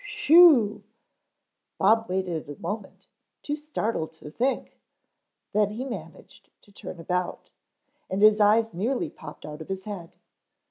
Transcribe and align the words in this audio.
"Whew" 0.25 0.81
Bob 1.77 2.09
waited 2.09 2.49
a 2.49 2.55
moment, 2.59 3.05
too 3.43 3.55
startled 3.55 4.13
to 4.13 4.31
think, 4.31 4.79
then 5.53 5.69
he 5.69 5.85
managed 5.85 6.49
to 6.63 6.71
turn 6.71 6.99
about, 6.99 7.51
and 8.09 8.23
his 8.23 8.39
eyes 8.41 8.73
nearly 8.73 9.11
popped 9.11 9.45
out 9.45 9.61
of 9.61 9.67
his 9.69 9.83
head. 9.83 10.15